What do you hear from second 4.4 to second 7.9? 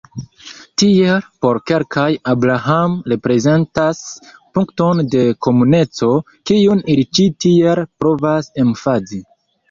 punkton de komuneco, kiun ili ĉi tiel